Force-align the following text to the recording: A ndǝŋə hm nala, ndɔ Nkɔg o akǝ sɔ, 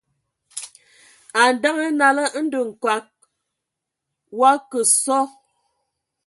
A 1.39 1.41
ndǝŋə 1.53 1.81
hm 1.89 1.95
nala, 1.99 2.23
ndɔ 2.45 2.59
Nkɔg 2.71 3.05
o 4.41 4.43
akǝ 4.51 4.79
sɔ, 5.01 5.19